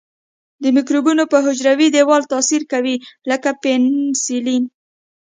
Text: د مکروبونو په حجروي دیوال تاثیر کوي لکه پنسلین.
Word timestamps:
د 0.63 0.65
مکروبونو 0.75 1.23
په 1.31 1.37
حجروي 1.45 1.87
دیوال 1.95 2.23
تاثیر 2.33 2.61
کوي 2.73 2.95
لکه 3.29 3.49
پنسلین. 3.63 4.63